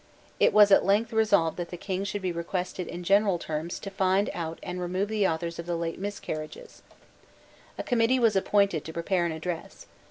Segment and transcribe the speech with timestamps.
[0.39, 3.91] It was at length resolved that the King should be requested in general terms to
[3.91, 6.81] find out and to remove the authors of the late miscarriages,
[7.77, 9.85] A committee was appointed to prepare an Address.